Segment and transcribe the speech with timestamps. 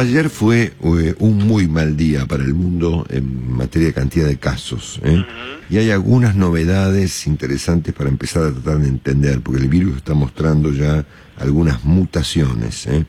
[0.00, 4.38] ayer fue eh, un muy mal día para el mundo en materia de cantidad de
[4.38, 5.00] casos.
[5.04, 5.24] ¿eh?
[5.68, 10.14] Y hay algunas novedades interesantes para empezar a tratar de entender, porque el virus está
[10.14, 11.04] mostrando ya
[11.38, 12.86] algunas mutaciones.
[12.86, 13.04] ¿eh?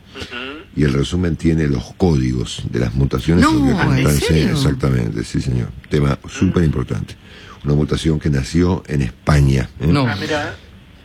[0.75, 3.43] Y el resumen tiene los códigos de las mutaciones.
[3.43, 4.51] No, ¿en serio?
[4.51, 5.69] Exactamente, sí, señor.
[5.89, 7.15] Tema súper importante.
[7.63, 9.69] Una mutación que nació en España.
[9.79, 9.87] ¿eh?
[9.87, 10.07] No.
[10.07, 10.55] Ah, mira.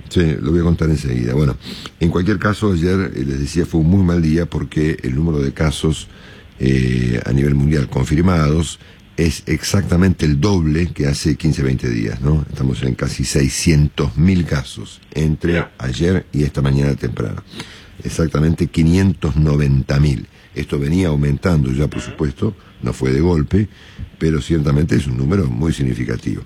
[0.08, 1.34] Sí, lo voy a contar enseguida.
[1.34, 1.56] Bueno,
[2.00, 5.38] en cualquier caso, ayer eh, les decía fue un muy mal día porque el número
[5.40, 6.08] de casos
[6.58, 8.78] eh, a nivel mundial confirmados
[9.16, 12.44] es exactamente el doble que hace 15, 20 días, ¿no?
[12.50, 17.42] Estamos en casi 600.000 casos entre ayer y esta mañana temprano.
[18.04, 20.26] Exactamente 590.000.
[20.56, 23.68] Esto venía aumentando ya, por supuesto, no fue de golpe,
[24.18, 26.42] pero ciertamente es un número muy significativo.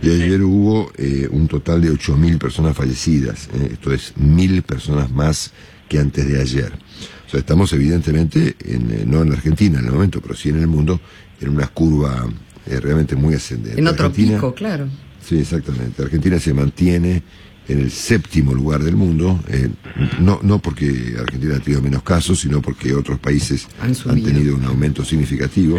[0.00, 3.70] Y ayer hubo eh, un total de 8.000 personas fallecidas, ¿eh?
[3.72, 5.52] esto es mil personas más
[5.88, 6.72] que antes de ayer.
[7.26, 10.48] O sea, estamos evidentemente, en, eh, no en la Argentina en el momento, pero sí
[10.50, 11.00] en el mundo,
[11.40, 12.26] en una curva
[12.66, 13.80] realmente muy ascendente.
[13.80, 14.88] En otro Argentina- pico, claro.
[15.26, 16.02] Sí, exactamente.
[16.02, 17.22] Argentina se mantiene
[17.68, 19.68] en el séptimo lugar del mundo, eh,
[20.20, 24.64] no, no porque Argentina ha tenido menos casos, sino porque otros países Han tenido un
[24.64, 25.78] aumento significativo.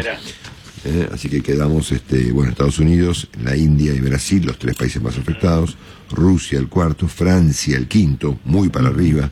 [0.86, 5.02] Eh, así que quedamos, este, bueno, Estados Unidos, la India y Brasil, los tres países
[5.02, 5.76] más afectados,
[6.12, 9.30] Rusia el cuarto, Francia el quinto, muy para arriba,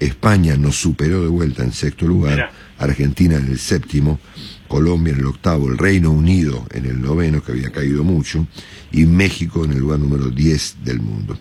[0.00, 2.50] España nos superó de vuelta en sexto lugar.
[2.78, 4.20] Argentina en el séptimo,
[4.68, 8.46] Colombia en el octavo, el Reino Unido en el noveno, que había caído mucho,
[8.92, 11.38] y México en el lugar número 10 del mundo.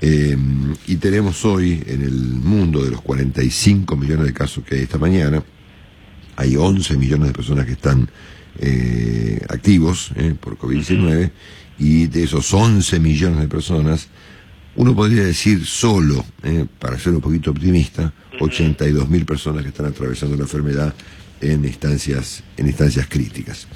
[0.00, 0.36] Eh,
[0.86, 4.98] y tenemos hoy en el mundo de los 45 millones de casos que hay esta
[4.98, 5.42] mañana,
[6.36, 8.08] hay 11 millones de personas que están
[8.58, 11.30] eh, activos eh, por COVID-19
[11.78, 14.08] y de esos 11 millones de personas,
[14.76, 19.86] uno podría decir solo, eh, para ser un poquito optimista, 82 mil personas que están
[19.86, 20.94] atravesando la enfermedad
[21.40, 23.66] en instancias, en instancias críticas.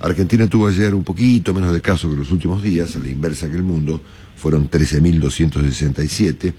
[0.00, 3.48] Argentina tuvo ayer un poquito menos de casos que los últimos días, a la inversa
[3.48, 4.00] que el mundo,
[4.36, 6.54] fueron 13.267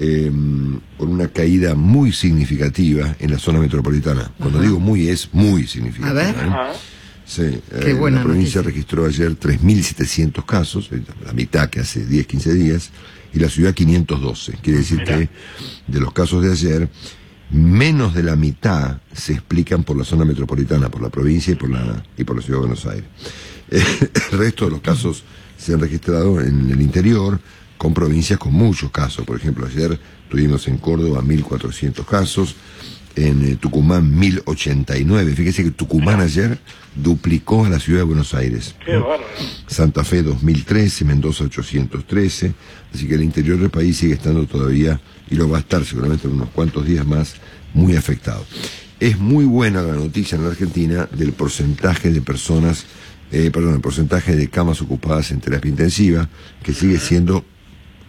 [0.00, 0.30] eh,
[0.96, 4.30] con una caída muy significativa en la zona metropolitana.
[4.38, 6.20] Cuando digo muy es muy significativa.
[6.20, 6.36] A ver.
[6.36, 6.78] ¿eh?
[7.24, 8.62] Sí, eh, buena la provincia noticia.
[8.62, 12.90] registró ayer 3.700 casos, eh, la mitad que hace 10, 15 días,
[13.34, 14.52] y la ciudad 512.
[14.62, 15.18] Quiere decir Mira.
[15.18, 15.28] que
[15.86, 16.88] de los casos de ayer,
[17.50, 21.70] menos de la mitad se explican por la zona metropolitana, por la provincia y por
[21.70, 23.08] la, y por la ciudad de Buenos Aires.
[23.70, 25.24] El resto de los casos
[25.56, 27.40] se han registrado en el interior,
[27.76, 29.24] con provincias con muchos casos.
[29.24, 29.98] Por ejemplo, ayer
[30.28, 32.54] tuvimos en Córdoba 1.400 casos,
[33.16, 35.34] en eh, Tucumán 1089.
[35.34, 36.58] Fíjese que Tucumán ayer
[36.94, 38.74] duplicó a la ciudad de Buenos Aires.
[38.84, 39.24] Qué bárbaro.
[39.66, 42.54] Santa Fe 2013, Mendoza 813.
[42.92, 46.26] Así que el interior del país sigue estando todavía, y lo va a estar seguramente
[46.26, 47.34] en unos cuantos días más,
[47.74, 48.44] muy afectado.
[49.00, 52.86] Es muy buena la noticia en la Argentina del porcentaje de personas,
[53.30, 56.28] eh, perdón, el porcentaje de camas ocupadas en terapia intensiva,
[56.62, 57.44] que sigue siendo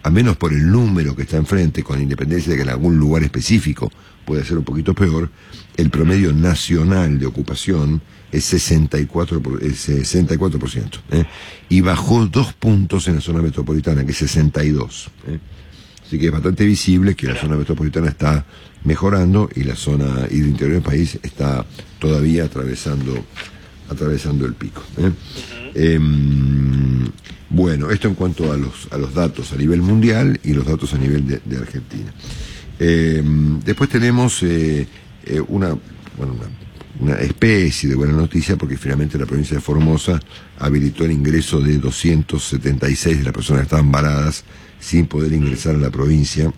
[0.04, 3.24] a menos por el número que está enfrente, con independencia de que en algún lugar
[3.24, 3.92] específico
[4.26, 5.30] puede ser un poquito peor,
[5.78, 8.02] el promedio nacional de ocupación
[8.32, 11.26] es 64%, por- es 64% ¿eh?
[11.68, 15.08] y bajó dos puntos en la zona metropolitana, que es 62%.
[15.28, 15.40] ¿eh?
[16.06, 18.46] Así que es bastante visible que la zona metropolitana está
[18.84, 21.66] mejorando y la zona y el interior del país está
[22.00, 23.14] todavía atravesando
[23.90, 24.84] atravesando el pico.
[24.98, 25.12] ¿eh?
[25.74, 27.06] Em,
[27.50, 30.94] bueno, esto en cuanto a los, a los datos a nivel mundial y los datos
[30.94, 32.14] a nivel de, Argentina.
[32.80, 34.88] Em, después tenemos eh,
[35.26, 35.70] eh, una,
[36.18, 36.60] bueno, una,
[37.00, 40.20] una especie de buena noticia porque finalmente la provincia de Formosa
[40.60, 44.44] habilitó el ingreso de 276 de las personas que estaban varadas
[44.80, 46.52] sin poder ingresar a la provincia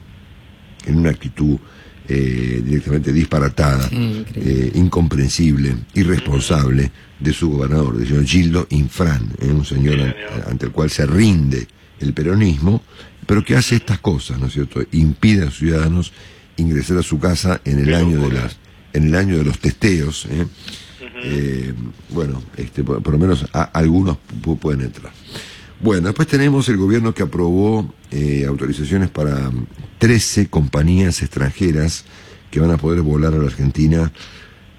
[0.85, 1.57] en una actitud
[2.07, 9.47] eh, directamente disparatada, Sí, eh, incomprensible, irresponsable de su gobernador, del señor Gildo Infran, eh,
[9.47, 10.49] un señor Sí, an- señor.
[10.49, 11.67] ante el cual se rinde
[11.99, 12.81] el peronismo,
[13.25, 14.81] pero que hace estas cosas, ¿no es cierto?
[14.91, 16.11] Impide a los ciudadanos
[16.57, 18.57] ingresar a su casa en el año de las
[18.93, 20.45] en el año de los testeos, ¿eh?
[21.23, 21.73] Eh,
[22.09, 25.13] bueno, este, por, por lo menos a- algunos pu- pueden entrar.
[25.83, 29.65] Bueno, después tenemos el gobierno que aprobó eh, autorizaciones para mm,
[29.97, 32.05] 13 compañías extranjeras
[32.51, 34.11] que van a poder volar a la Argentina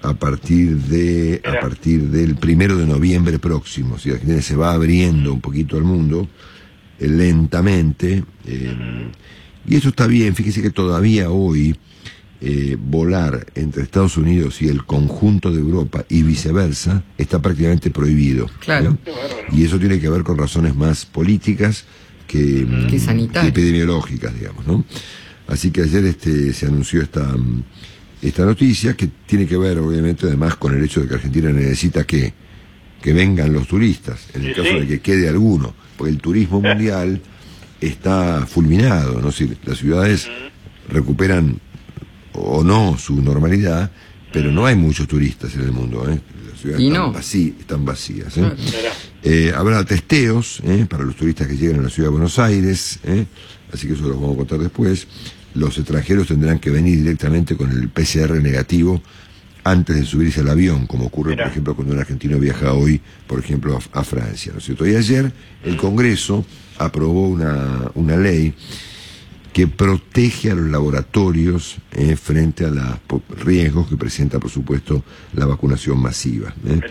[0.01, 3.97] a partir de a partir del primero de noviembre próximo.
[3.99, 6.29] Si la Argentina se va abriendo un poquito al mundo
[6.99, 9.11] eh, lentamente eh,
[9.67, 10.35] y esto está bien.
[10.35, 11.75] Fíjese que todavía hoy
[12.45, 18.49] eh, volar entre Estados Unidos y el conjunto de Europa y viceversa está prácticamente prohibido.
[18.59, 18.97] Claro.
[19.53, 21.85] Y eso tiene que ver con razones más políticas
[22.27, 23.53] que, mm, Que sanitarias.
[23.53, 24.83] que epidemiológicas, digamos, ¿no?
[25.47, 27.63] Así que ayer este, se anunció esta, mm,
[28.21, 32.03] esta noticia que tiene que ver obviamente además con el hecho de que Argentina necesita
[32.03, 32.33] que,
[33.01, 37.21] que vengan los turistas, en el caso de que quede alguno, porque el turismo mundial
[37.79, 39.31] está fulminado, ¿no?
[39.31, 40.27] Si las ciudades
[40.89, 41.61] recuperan
[42.33, 43.91] o no su normalidad,
[44.31, 46.19] pero no hay muchos turistas en el mundo, ¿eh?
[46.49, 48.37] Las ciudades están, están vacías.
[48.37, 48.51] ¿eh?
[49.23, 50.85] Eh, habrá testeos ¿eh?
[50.89, 52.99] para los turistas que lleguen a la ciudad de Buenos Aires,
[53.71, 55.07] así que eso lo vamos a contar después.
[55.53, 59.01] Los extranjeros tendrán que venir directamente con el PCR negativo
[59.63, 63.39] antes de subirse al avión, como ocurre, por ejemplo, cuando un argentino viaja hoy, por
[63.39, 64.85] ejemplo, a, Francia, ¿no es cierto?
[64.85, 65.31] Y ayer
[65.63, 66.45] el Congreso
[66.77, 68.53] aprobó una, una ley
[69.53, 72.85] que protege a los laboratorios eh, frente a los
[73.29, 75.03] riesgos que presenta, por supuesto,
[75.33, 76.53] la vacunación masiva.
[76.65, 76.81] ¿eh?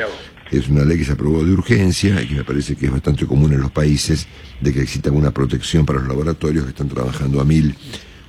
[0.52, 3.26] Es una ley que se aprobó de urgencia y que me parece que es bastante
[3.26, 4.28] común en los países
[4.60, 7.74] de que exista una protección para los laboratorios que están trabajando a mil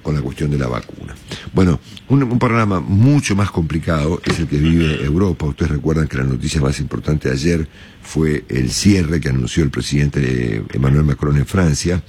[0.01, 1.15] con la cuestión de la vacuna.
[1.53, 1.79] Bueno,
[2.09, 5.45] un, un, panorama mucho más complicado es el que vive Europa.
[5.45, 7.68] Ustedes recuerdan que la noticia más importante ayer
[8.01, 12.03] fue el cierre que anunció el presidente Emmanuel Macron en Francia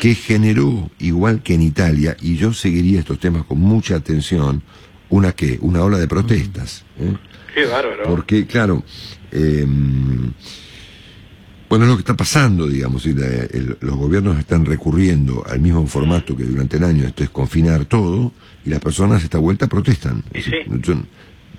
[0.00, 4.62] que generó, igual que en Italia, y yo seguiría estos temas con mucha atención,
[5.08, 6.84] una que, una ola de protestas.
[6.98, 7.14] ¿eh?
[7.54, 8.04] Qué bárbaro.
[8.04, 8.82] Porque, claro,
[9.32, 9.66] eh,
[11.68, 16.36] bueno, es lo que está pasando, digamos, y los gobiernos están recurriendo al mismo formato
[16.36, 18.32] que durante el año, esto es confinar todo,
[18.64, 20.22] y las personas esta vuelta protestan.
[20.34, 20.52] Sí.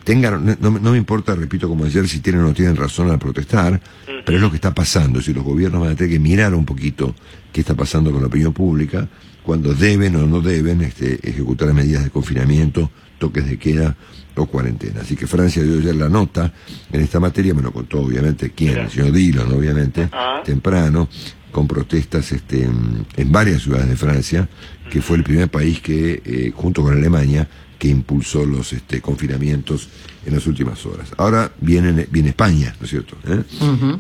[0.08, 3.82] Tengan, no, me importa, repito como ayer, si tienen o no tienen razón al protestar,
[4.26, 5.22] pero es lo que está pasando.
[5.22, 7.14] Si los gobiernos van a tener que mirar un poquito
[7.52, 9.06] qué está pasando con la opinión pública,
[9.44, 13.98] cuando deben o no deben este, ejecutar medidas de confinamiento, toques de queda
[14.36, 15.02] o cuarentena.
[15.02, 16.54] Así que Francia dio ayer la nota
[16.90, 20.42] en esta materia, me lo contó obviamente quién, el señor Dillon, obviamente, ah.
[20.42, 21.10] temprano,
[21.52, 24.48] con protestas este, en, varias ciudades de Francia,
[24.90, 29.90] que fue el primer país que, eh, junto con Alemania, que impulsó los este, confinamientos
[30.26, 31.10] en las últimas horas.
[31.18, 33.18] Ahora viene, viene España, ¿no es cierto?
[33.28, 33.44] ¿Eh?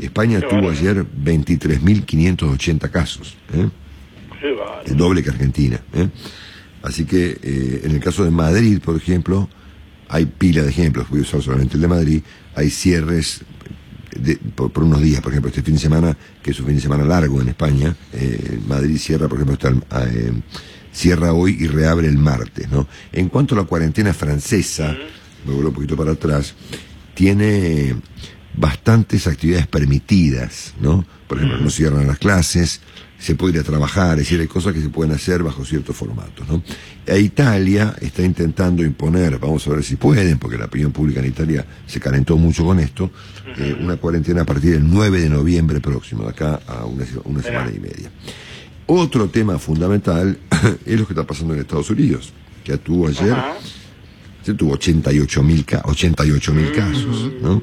[0.01, 3.69] España tuvo ayer 23.580 casos, ¿eh?
[4.85, 5.79] el doble que Argentina.
[5.93, 6.09] ¿eh?
[6.81, 9.47] Así que eh, en el caso de Madrid, por ejemplo,
[10.09, 12.21] hay pila de ejemplos, voy a usar solamente el de Madrid,
[12.55, 13.41] hay cierres
[14.55, 17.05] por, unos días, por ejemplo, este fin de semana, que es un fin de semana
[17.05, 17.95] largo en España,
[18.67, 20.09] Madrid cierra, por ejemplo, está
[20.97, 22.87] cierra hoy y reabre el martes, ¿no?
[23.13, 24.97] En cuanto a la cuarentena francesa,
[25.45, 26.55] me vuelvo un poquito para atrás,
[27.13, 27.95] tiene
[28.55, 31.05] bastantes actividades permitidas, ¿no?
[31.27, 32.81] Por ejemplo, no cierran las clases,
[33.19, 35.95] se puede ir a trabajar, es decir, hay cosas que se pueden hacer bajo ciertos
[35.95, 36.63] formatos, ¿no?
[37.05, 41.27] E Italia está intentando imponer, vamos a ver si pueden, porque la opinión pública en
[41.27, 43.11] Italia se calentó mucho con esto,
[43.59, 47.43] eh, una cuarentena a partir del 9 de noviembre próximo, de acá a una, una
[47.43, 48.11] semana y media.
[48.89, 50.39] Otro tema fundamental
[50.85, 52.31] es lo que está pasando en Estados Unidos,
[52.63, 53.35] que tuvo ayer,
[54.43, 57.61] se tuvo 88 mil 88 mil casos, ¿no?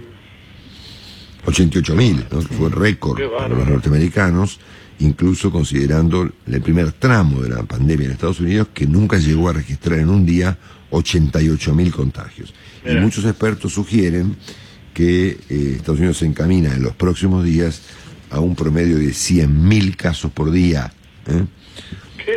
[1.47, 2.39] 88 mil, ¿no?
[2.41, 4.59] que fue récord para los norteamericanos,
[5.01, 9.53] incluso considerando el primer tramo de la pandemia en Estados Unidos, que nunca llegó a
[9.53, 10.57] registrar en un día
[10.91, 12.55] 88 mil contagios.
[12.87, 14.37] Y muchos expertos sugieren
[14.93, 17.83] que eh, Estados Unidos se encamina en los próximos días
[18.31, 20.93] a un promedio de 100 mil casos por día
[21.27, 21.45] ¿eh?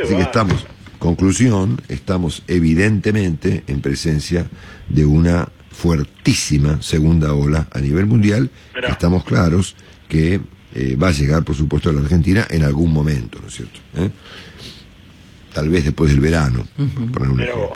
[0.03, 0.65] Así que estamos,
[0.99, 4.47] conclusión, estamos evidentemente en presencia
[4.89, 8.49] de una fuertísima segunda ola a nivel mundial.
[8.89, 9.75] Estamos claros
[10.09, 10.41] que
[10.73, 13.79] eh, va a llegar, por supuesto, a la Argentina en algún momento, ¿no es cierto?
[13.95, 14.09] ¿Eh?
[15.53, 17.73] Tal vez después del verano, por poner un ejemplo.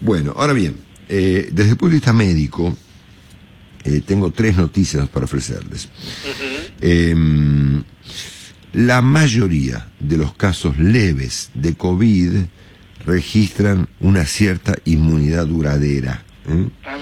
[0.00, 0.76] Bueno, ahora bien,
[1.08, 2.76] desde el punto de vista médico,
[4.06, 5.88] tengo tres noticias para ofrecerles.
[8.78, 12.44] La mayoría de los casos leves de COVID
[13.04, 16.22] registran una cierta inmunidad duradera.
[16.48, 16.68] ¿eh?
[16.86, 16.96] Ah,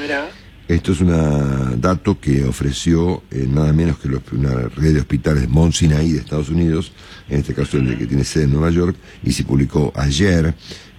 [0.69, 5.75] Esto es un dato que ofreció eh, nada menos que una red de hospitales Mount
[5.75, 6.93] Sinai de Estados Unidos,
[7.29, 10.55] en este caso el que tiene sede en Nueva York, y se publicó ayer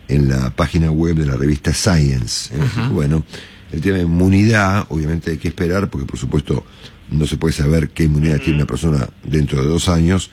[0.08, 2.56] en la página web de la revista Science.
[2.56, 2.60] ¿eh?
[2.92, 3.26] Bueno,
[3.72, 6.64] el tema de inmunidad, obviamente hay que esperar, porque por supuesto
[7.10, 10.30] no se puede saber qué inmunidad tiene una persona dentro de dos años,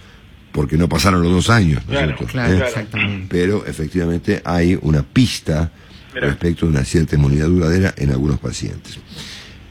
[0.55, 2.63] porque no pasaron los dos años, ¿no claro, Claro, ¿Eh?
[2.65, 3.27] exactamente.
[3.29, 5.73] Pero efectivamente hay una pista
[6.15, 9.01] respecto de una cierta inmunidad duradera en algunos pacientes.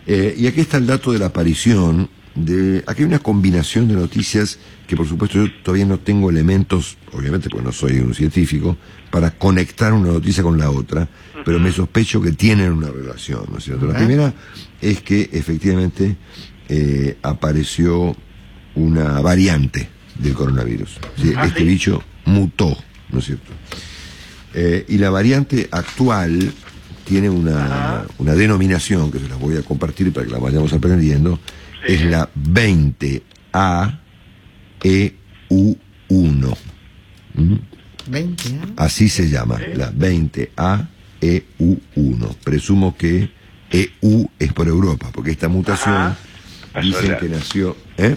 [0.06, 2.84] Eh, y aquí está el dato de la aparición de...
[2.86, 7.50] Aquí hay una combinación de noticias que por supuesto yo todavía no tengo elementos, obviamente
[7.50, 8.76] porque no soy un científico,
[9.10, 11.08] para conectar una noticia con la otra,
[11.46, 13.86] pero me sospecho que tienen una relación, ¿no es cierto?
[13.86, 14.34] La primera
[14.82, 16.18] es que efectivamente
[16.68, 18.18] eh, apareció
[18.76, 21.00] una variante del coronavirus.
[21.36, 22.78] Ah, este bicho mutó,
[23.10, 23.52] ¿no es cierto?
[24.54, 26.52] Eh, y la variante actual
[27.06, 31.40] tiene una, una denominación que se las voy a compartir para que la vayamos aprendiendo.
[31.86, 31.94] Sí.
[31.94, 34.00] Es la 20A
[34.82, 36.58] EU1.
[37.36, 37.56] ¿Mm?
[38.08, 38.60] 20, ¿eh?
[38.78, 40.88] Así se llama, la 20A
[41.22, 42.36] EU1.
[42.44, 43.30] Presumo que
[43.72, 46.16] EU es por Europa, porque esta mutación
[46.82, 47.18] dicen allá.
[47.20, 48.16] que nació ¿eh?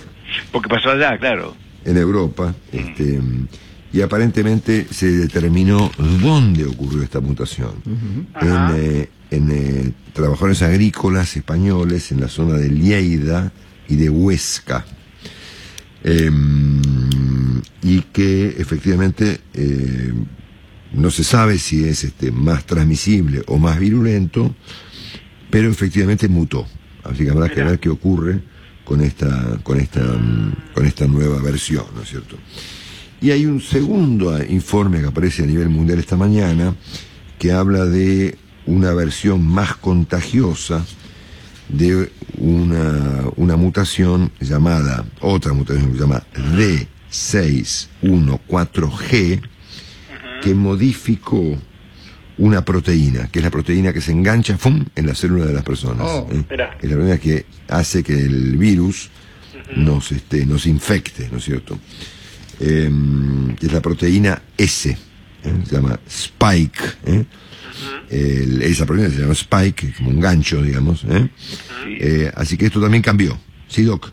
[0.53, 1.57] Porque pasó allá, claro.
[1.87, 2.55] En Europa.
[2.73, 3.21] Este,
[3.93, 5.91] y aparentemente se determinó
[6.21, 7.73] dónde ocurrió esta mutación.
[7.87, 13.53] En, eh, en, eh, trabajadores agrícolas españoles en la zona de Lleida
[13.89, 14.85] y de Huesca.
[16.05, 16.83] Em,
[17.83, 20.13] y que efectivamente eh,
[20.93, 24.55] no se sabe si es este, más transmisible o más virulento,
[25.51, 26.67] pero efectivamente mutó.
[27.03, 28.41] Así que habrá que ver qué ocurre
[28.87, 32.37] con esta, con esta, mm, con esta nueva versión, ¿no es cierto?
[33.21, 36.75] Y hay un segundo eh, informe que aparece a nivel mundial esta mañana
[37.39, 40.87] que habla de una versión más contagiosa
[41.69, 46.23] de una, una mutación llamada, otra mutación que se llama
[47.11, 49.43] D614G,
[50.43, 51.59] que modificó
[52.39, 54.85] una proteína, que es la proteína que se engancha ¡fum!
[54.95, 56.07] en la célula de las personas.
[56.07, 56.45] Oh, ¿eh?
[56.51, 59.11] Es la proteína que hace que el virus
[59.77, 61.79] nos, este, nos infecte, ¿no es cierto?
[62.61, 64.97] Em, que es la proteína S, ¿eh?
[65.65, 66.81] se llama Spike.
[67.07, 67.25] ¿eh?
[68.11, 71.05] El- esa proteína se llama Spike, como un gancho, digamos.
[71.09, 71.29] ¿eh?
[72.01, 73.39] Eh, así que esto también cambió.
[73.69, 74.11] ¿Sí, Doc?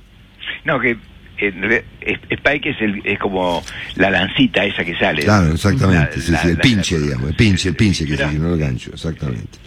[0.66, 0.98] No, que
[1.50, 3.64] eh, Spike es, el, es como
[3.96, 5.24] la lancita esa que sale.
[5.24, 6.18] Claro, exactamente.
[6.18, 7.30] La- sí, la- sí, el la- pinche, la- digamos.
[7.30, 9.58] El pinche, el pinche que se no el gancho, exactamente.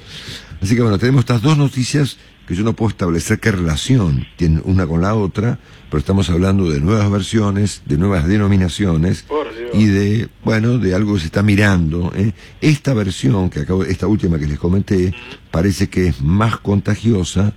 [0.61, 2.16] Así que bueno, tenemos estas dos noticias
[2.47, 5.59] que yo no puedo establecer qué relación tienen una con la otra,
[5.90, 9.25] pero estamos hablando de nuevas versiones, de nuevas denominaciones
[9.75, 12.12] y de, bueno, de algo que se está mirando.
[12.16, 12.33] ¿eh?
[12.61, 15.12] Esta versión, que acabo, esta última que les comenté,
[15.50, 17.52] parece que es más contagiosa,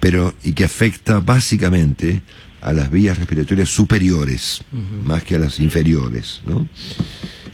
[0.00, 2.22] pero y que afecta básicamente
[2.60, 4.62] a las vías respiratorias superiores,
[5.04, 6.68] más que a las inferiores, ¿no?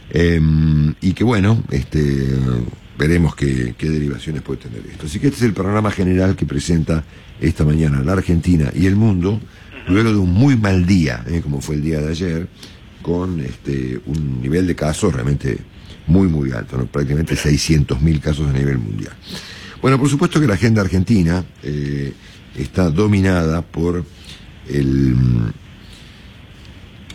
[0.09, 2.37] Em, y que bueno, este,
[2.97, 5.05] veremos qué, qué derivaciones puede tener esto.
[5.05, 7.03] Así que este es el panorama general que presenta
[7.39, 9.39] esta mañana la Argentina y el mundo,
[9.87, 11.41] luego de un muy mal día, ¿eh?
[11.41, 12.47] como fue el día de ayer,
[13.01, 15.57] con este, un nivel de casos realmente
[16.07, 16.85] muy, muy alto, ¿no?
[16.85, 19.13] prácticamente 600.000 casos a nivel mundial.
[19.81, 22.13] Bueno, por supuesto que la agenda argentina eh,
[22.57, 24.03] está dominada por
[24.69, 25.15] el,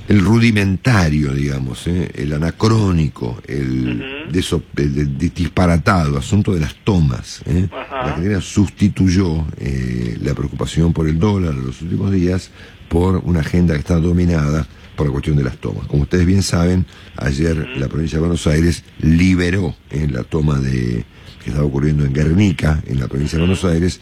[0.09, 2.11] el rudimentario, digamos, ¿eh?
[2.15, 7.43] el anacrónico, el, deso- el- el disparatado asunto de las tomas.
[7.47, 7.69] ¿eh?
[7.71, 12.51] La Argentina sustituyó eh, la preocupación por el dólar en los últimos días
[12.89, 14.67] por una agenda que está dominada
[14.97, 15.87] por la cuestión de las tomas.
[15.87, 21.05] Como ustedes bien saben, ayer la provincia de Buenos Aires liberó en la toma de
[21.43, 24.01] que estaba ocurriendo en Guernica, en la provincia de Buenos Aires.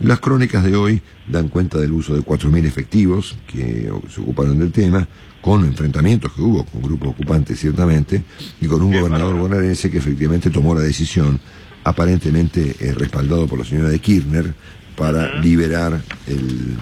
[0.00, 4.72] Las crónicas de hoy dan cuenta del uso de 4.000 efectivos que se ocuparon del
[4.72, 5.06] tema,
[5.40, 8.22] con enfrentamientos que hubo con grupos ocupantes ciertamente,
[8.60, 11.40] y con un gobernador bonaerense que efectivamente tomó la decisión,
[11.84, 14.54] aparentemente eh, respaldado por la señora de Kirchner,
[14.96, 16.76] para liberar el,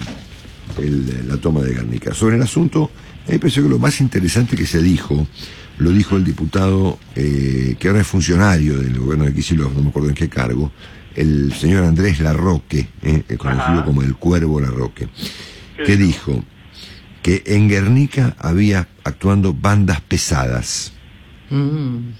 [0.77, 2.13] el- la toma de Guernica.
[2.13, 2.91] Sobre el asunto,
[3.27, 5.25] me pareció que lo más interesante que se dijo,
[5.79, 9.89] lo dijo el diputado eh, que ahora es funcionario del gobierno de Kicillof, no me
[9.89, 10.71] acuerdo en qué cargo,
[11.15, 13.85] el señor Andrés Larroque, eh, eh, conocido Ajá.
[13.85, 15.07] como el Cuervo Larroque,
[15.77, 16.43] ¿Qué que dijo?
[17.23, 20.93] que en Guernica había actuando bandas pesadas.
[21.49, 22.11] Mm.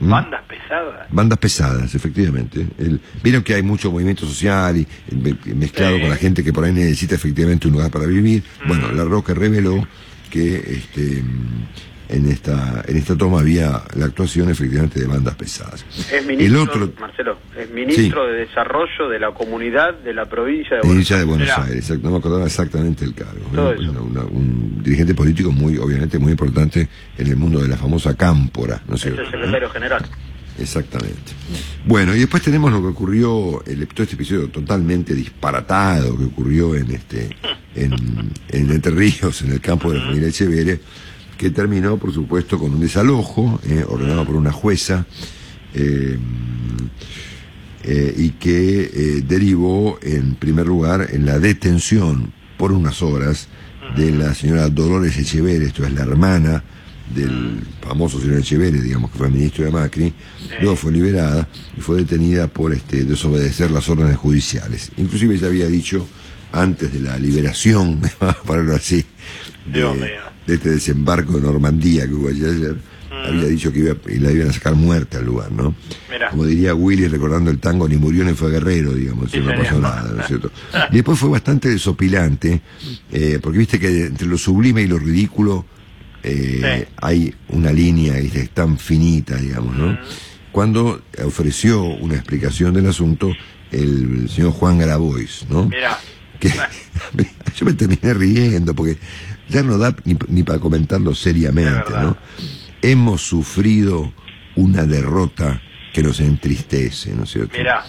[0.00, 0.10] ¿Mm?
[0.10, 1.06] Bandas pesadas.
[1.10, 2.66] Bandas pesadas, efectivamente.
[2.78, 6.00] El- Vieron que hay mucho movimiento social y me- mezclado Sí.
[6.02, 8.42] con la gente que por ahí necesita efectivamente un lugar para vivir.
[8.66, 9.86] Bueno, La Roca reveló
[10.30, 11.66] que este, mm,
[12.08, 15.84] en esta en esta toma había la actuación efectivamente de bandas pesadas.
[16.12, 20.76] Es ministro, El otro, Marcelo, es ministro de Desarrollo de la Comunidad de la provincia
[20.76, 23.40] de Buenos de Buenos Aires, exacto, no me acordaba exactamente el cargo.
[23.52, 23.56] ¿no?
[23.56, 23.90] Todo eso.
[23.90, 28.14] Una- una- un dirigente político muy, obviamente, muy importante en el mundo de la famosa
[28.14, 29.22] cámpora, ¿no es Es cierto?
[29.22, 30.04] el secretario general.
[30.58, 31.32] Exactamente.
[31.84, 36.76] Bueno, y después tenemos lo que ocurrió, el, todo este episodio totalmente disparatado que ocurrió
[36.76, 37.28] en este
[37.74, 37.92] en,
[38.50, 40.78] en Entre Ríos, en el campo de la familia Echeverre,
[41.36, 45.06] que terminó, por supuesto, con un desalojo eh, ordenado por una jueza
[45.74, 46.18] eh,
[47.82, 53.48] eh, y que derivó, en primer lugar, en la detención por unas horas
[53.96, 56.64] de la señora Dolores Echeverre, esto es la hermana
[57.14, 60.14] del famoso señor Echeverre, digamos que fue ministro de Macri,
[60.60, 64.90] luego fue liberada y fue detenida por este desobedecer las órdenes judiciales.
[64.96, 66.08] Inclusive ella había dicho
[66.52, 68.00] antes de la liberación,
[68.46, 69.04] para así,
[69.66, 70.33] de.
[70.46, 72.76] De este desembarco de Normandía que hubo allí ayer,
[73.10, 75.74] había dicho que iba, y la iban a sacar muerte al lugar, ¿no?
[76.10, 76.30] Mirá.
[76.30, 79.78] Como diría Willy recordando el tango, ni murió ni fue guerrero, digamos, Sí, no pasó
[79.80, 80.50] nada, ¿no es cierto?
[80.90, 82.60] Y después fue bastante desopilante,
[83.10, 85.64] eh, porque viste que entre lo sublime y lo ridículo
[86.22, 86.92] eh, Sí.
[87.00, 89.98] hay una línea que es tan finita, digamos, ¿no?
[90.52, 93.32] Cuando ofreció una explicación del asunto
[93.70, 95.66] el señor Juan Grabois, ¿no?
[95.66, 95.98] Mirá.
[96.38, 96.48] que
[97.56, 98.96] yo me terminé riendo porque
[99.54, 101.90] ya no da ni, ni para comentarlo seriamente.
[101.92, 102.16] ¿no?
[102.82, 104.12] Hemos sufrido
[104.56, 107.56] una derrota que nos entristece, ¿no es cierto?
[107.56, 107.84] Mirá.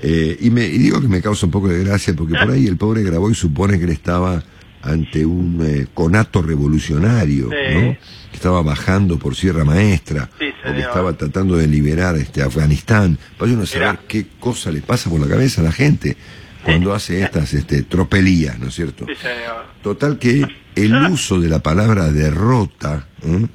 [0.00, 2.66] Eh, y, me, y digo que me causa un poco de gracia porque por ahí
[2.66, 4.42] el pobre Graboy supone que él estaba
[4.82, 7.74] ante un eh, conato revolucionario, Sí.
[7.74, 7.96] ¿no?
[8.30, 13.18] Que estaba bajando por Sierra Maestra, Sí, o que estaba tratando de liberar este Afganistán.
[13.38, 14.00] Para uno saber Mirá.
[14.08, 16.16] qué cosa le pasa por la cabeza a la gente
[16.64, 19.04] cuando hace estas este, tropelías, ¿no es cierto?
[19.06, 19.64] Sí, señor.
[19.82, 23.46] Total que el uso de la palabra derrota, ¿eh?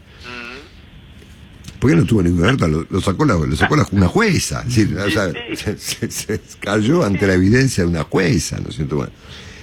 [1.80, 2.68] ¿Por qué no tuvo ninguna derrota?
[2.68, 4.62] Lo, lo sacó, la, lo sacó la- una jueza.
[4.62, 5.38] es decir, o sea, sí.
[5.56, 8.96] se, se- se cayó ante la evidencia de una jueza, ¿no es cierto?
[8.98, 9.12] Bueno,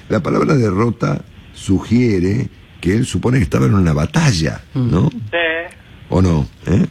[0.08, 1.24] la palabra derrota
[1.54, 2.48] sugiere
[2.80, 5.10] que él supone que estaba en una batalla, ¿no?
[5.10, 5.74] Sí.
[6.08, 6.46] ¿O no?
[6.66, 6.86] ¿Eh?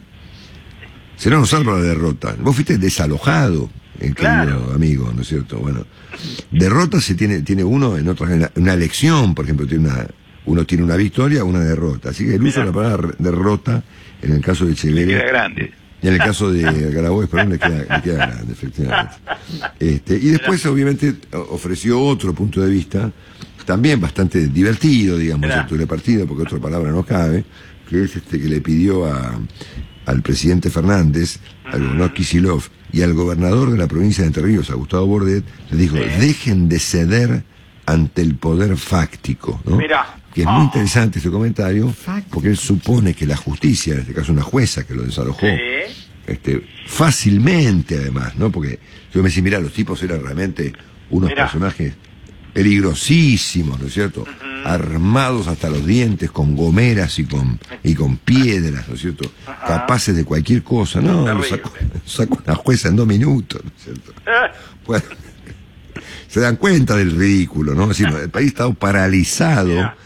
[1.16, 2.36] Se no nos salva la derrota.
[2.40, 3.70] Vos fuiste desalojado,
[4.00, 5.58] eh, querido amigo, ¿no es cierto?
[5.58, 5.86] Bueno,
[6.50, 10.06] derrota se tiene, tiene uno en la- una elección, por ejemplo, tiene una,
[10.46, 12.10] uno tiene una victoria, una derrota.
[12.10, 13.82] Así que el uso de la palabra derrota,
[14.22, 15.72] en el caso de Le queda grande.
[16.02, 19.14] y en el caso de Grabois, perdón, le queda, le queda grande, efectivamente.
[19.80, 21.14] Este, y después, obviamente,
[21.50, 23.10] ofreció otro punto de vista,
[23.64, 25.54] también bastante divertido, digamos, Mirá.
[25.54, 25.76] ¿cierto?
[25.76, 27.44] de partido, porque otra palabra no cabe,
[27.88, 29.38] que es este que le pidió a,
[30.06, 32.62] al presidente Fernández, al gobernador Kisilov
[32.94, 36.68] y al gobernador de la provincia de Entre Ríos, a Gustavo Bordet, le dijo, dejen
[36.68, 37.42] de ceder
[37.86, 39.76] ante el poder fáctico, ¿no?
[39.76, 40.16] Mirá.
[40.32, 40.64] Que es muy Ah.
[40.72, 42.34] interesante este comentario, Fáctico.
[42.34, 45.92] porque él supone que la justicia, en este caso una jueza que lo desalojó, Sí.
[46.26, 48.50] este, fácilmente además, ¿no?
[48.50, 48.78] Porque
[49.12, 50.72] yo me decía, mira, los tipos eran realmente
[51.10, 51.44] unos Mirá.
[51.44, 51.94] personajes
[52.52, 54.24] peligrosísimos, ¿no es cierto?
[54.64, 59.30] Armados hasta los dientes con gomeras y con, y con piedras, ¿no es cierto?
[59.44, 61.00] Capaces de cualquier cosa.
[61.00, 61.72] No, lo sacó,
[62.06, 64.12] sacó una jueza en dos minutos, ¿no es cierto?
[64.86, 65.04] Bueno,
[66.28, 67.90] se dan cuenta del ridículo, ¿no?
[67.90, 69.96] Es decir, el país está paralizado Mirá.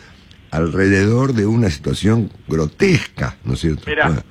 [0.50, 3.84] alrededor de una situación grotesca, ¿no es cierto?
[3.86, 4.22] Bueno,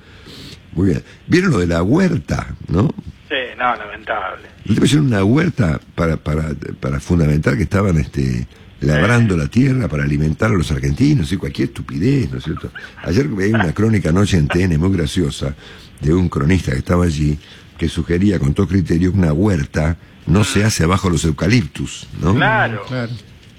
[0.72, 1.02] muy bien.
[1.26, 2.90] ¿Vieron lo de la huerta, no?
[3.28, 4.46] Sí, no, lamentable.
[4.64, 8.46] Le pusieron una huerta para, para, para fundamentar que estaban este,
[8.80, 12.70] labrando la tierra para alimentar a los argentinos y cualquier estupidez, ¿no es cierto?
[13.02, 15.54] Ayer veía una crónica anoche en TN muy graciosa
[16.00, 17.38] de un cronista que estaba allí
[17.76, 22.34] que sugería con todo criterio que una huerta no se hace abajo los eucaliptus, ¿no?
[22.34, 22.82] Claro.
[22.86, 23.12] Claro.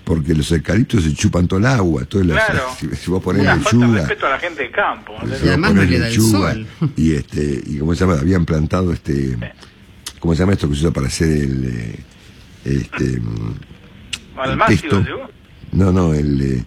[0.03, 2.63] Porque los eucaliptus se chupan todo el agua, todo el, Claro.
[2.79, 5.15] si, si vos ponés Una lechuga, respeto a la gente de campo.
[5.21, 5.35] ¿no?
[5.35, 6.67] si Y además no le da el sol.
[6.95, 9.37] y este y cómo se llama habían plantado este
[10.19, 11.99] cómo se llama esto que se usa para hacer el eh,
[12.65, 13.21] este
[14.67, 15.29] pesto digo.
[15.71, 16.63] no no el, eh,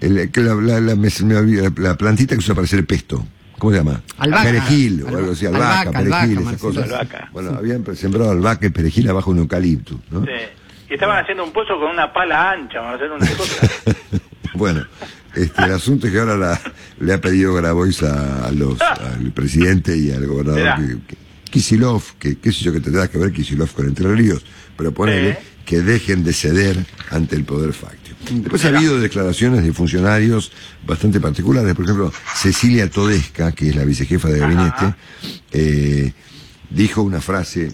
[0.00, 3.26] el que la, la, la- la plantita que se usa para hacer el pesto
[3.58, 4.02] ¿Cómo se llama?
[4.18, 4.44] Albahaca.
[4.50, 6.84] Perejil o algo así, albahaca, perejil, esas cosas.
[6.84, 7.30] Albahaca.
[7.32, 10.26] Bueno, habían sembrado albahaca y perejil abajo de un eucalipto, ¿no?
[10.26, 10.30] Sí.
[10.90, 13.66] Y estaban haciendo un pozo con una pala ancha, van a hacer una cosa.
[14.54, 14.84] Bueno,
[15.34, 16.60] este, el asunto es que ahora la-
[17.00, 21.16] le ha pedido Grabois a, a los, al presidente y al gobernador que-
[21.50, 24.44] Kisilov, que qué sé yo que tendrá que ver Kisilov con Entre Ríos,
[24.76, 28.16] pero ponele que dejen de ceder ante el poder fáctico.
[28.30, 30.52] Después ha habido declaraciones de funcionarios
[30.86, 34.94] bastante particulares, por ejemplo, Cecilia Todesca, que es la vicejefa de gabinete,
[35.52, 36.12] eh,
[36.70, 37.72] dijo una frase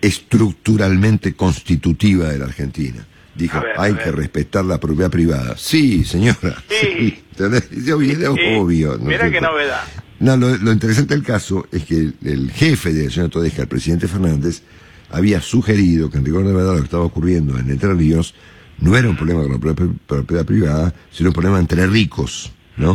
[0.00, 3.04] estructuralmente constitutiva de la Argentina.
[3.34, 5.56] Dijo, ver, hay que respetar la propiedad privada.
[5.58, 6.62] Sí, señora.
[6.68, 7.22] Sí.
[7.32, 7.64] ¿Entendés?
[7.70, 8.56] Es obvio, es Sí.
[8.56, 8.88] obvio.
[8.90, 9.82] ¿no es Mirá qué novedad.
[10.20, 13.62] No, lo, lo interesante del caso es que el, el jefe de la señora Todesca,
[13.62, 14.62] el presidente Fernández,
[15.10, 18.34] había sugerido que en rigor de verdad lo que estaba ocurriendo en Entre Ríos
[18.78, 19.58] no era un problema con la
[20.06, 22.94] propiedad privada, sino un problema entre ricos, ¿no?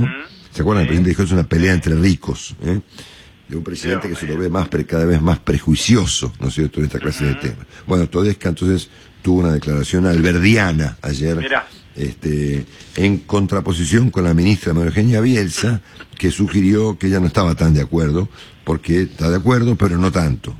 [0.52, 0.82] ¿Se acuerdan?
[0.84, 2.82] El presidente dijo es una pelea entre ricos, ¿eh?
[3.48, 6.54] De un presidente que se lo ve más pre- cada vez más prejuicioso, ¿no es
[6.54, 7.66] cierto?, en esta clase de temas.
[7.86, 8.90] Bueno, Todesca entonces
[9.22, 11.36] tuvo una declaración alberdiana ayer.
[11.95, 15.82] Este, en contraposición con la ministra María Eugenia Bielsa,
[16.17, 18.30] que sugirió que ella no estaba tan de acuerdo,
[18.63, 20.56] porque está de acuerdo, pero no tanto.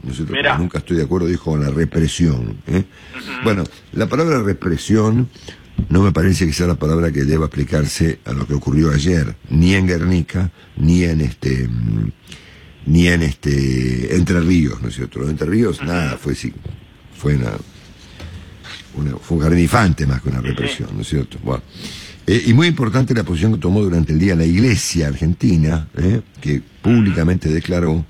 [0.58, 2.58] Nunca estoy de acuerdo, dijo, con la represión.
[2.68, 2.84] ¿eh?
[3.44, 3.64] Bueno,
[3.94, 5.30] la palabra represión
[5.90, 9.36] no me parece que sea la palabra que deba aplicarse a lo que ocurrió ayer,
[9.50, 11.70] ni en Guernica, ni en este
[12.86, 15.20] ni en este Entre Ríos, ¿no es cierto?
[15.20, 16.52] Los Entre Ríos, nada, fue sí,
[17.16, 17.52] fue una,
[18.96, 21.38] una- fue un jardín infante más que una represión, ¿no es cierto?
[21.44, 21.64] Bueno,
[22.28, 26.22] Eh, y muy importante la posición que tomó durante el día la Iglesia Argentina, eh,
[26.40, 28.06] que públicamente declaró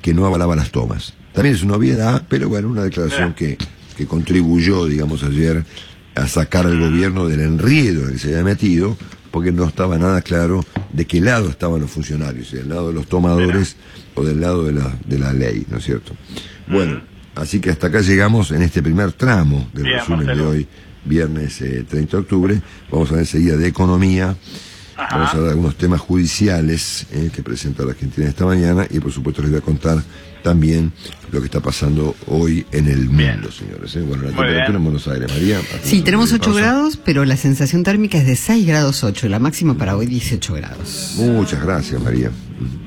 [0.00, 1.12] que no avalaba las tomas.
[1.34, 3.58] También es una obviedad, pero bueno, una declaración que,
[3.98, 5.62] que contribuyó, digamos, ayer
[6.14, 8.96] a sacar al gobierno del enriedo en el que se había metido,
[9.30, 12.94] porque no estaba nada claro de qué lado estaban los funcionarios, si del lado de
[12.94, 13.76] los tomadores
[14.14, 16.14] o del lado de la, de la ley, ¿no es cierto?
[16.66, 17.02] Bueno,
[17.34, 20.66] así que hasta acá llegamos en este primer tramo del Bien, resumen de hoy,
[21.04, 22.62] viernes eh, 30 de octubre.
[22.90, 24.36] Vamos a ver enseguida de economía.
[24.96, 25.16] Ajá.
[25.16, 29.10] Vamos a ver algunos temas judiciales eh, que presenta la Argentina esta mañana y por
[29.12, 30.02] supuesto les voy a contar
[30.42, 30.92] también
[31.32, 33.32] lo que está pasando hoy en el Bien.
[33.34, 33.94] mundo, señores.
[33.96, 34.00] eh.
[34.00, 34.76] Bueno, la Muy temperatura bien.
[34.76, 35.60] en Buenos Aires, María.
[35.82, 36.60] Sí, tenemos breve 8 pausa.
[36.66, 40.54] grados, pero la sensación térmica es de 6 grados 8, la máxima para hoy 18
[40.54, 41.14] grados.
[41.18, 42.30] Muchas gracias, María.